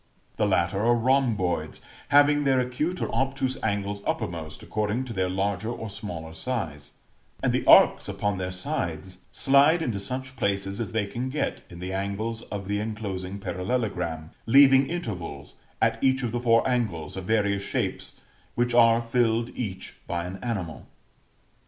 The 0.37 0.47
latter 0.47 0.79
are 0.83 0.95
rhomboids, 0.95 1.79
having 2.07 2.43
their 2.43 2.59
acute 2.59 3.03
or 3.03 3.13
obtuse 3.13 3.55
angles 3.61 4.01
uppermost 4.07 4.63
according 4.63 5.05
to 5.05 5.13
their 5.13 5.29
larger 5.29 5.69
or 5.69 5.91
smaller 5.91 6.33
size; 6.33 6.93
and 7.43 7.53
the 7.53 7.63
arcs 7.67 8.09
upon 8.09 8.39
their 8.39 8.49
sides 8.49 9.19
slide 9.31 9.83
into 9.83 9.99
such 9.99 10.35
places 10.35 10.79
as 10.81 10.91
they 10.91 11.05
can 11.05 11.29
get 11.29 11.61
in 11.69 11.77
the 11.77 11.93
angles 11.93 12.41
of 12.49 12.67
the 12.67 12.79
enclosing 12.79 13.37
parallelogram, 13.37 14.31
leaving 14.47 14.87
intervals, 14.87 15.53
at 15.79 16.03
each 16.03 16.23
of 16.23 16.31
the 16.31 16.39
four 16.39 16.67
angles, 16.67 17.15
of 17.15 17.25
various 17.25 17.61
shapes, 17.61 18.21
which 18.55 18.73
are 18.73 19.03
filled 19.03 19.49
each 19.51 19.93
by 20.07 20.25
an 20.25 20.37
animal. 20.41 20.87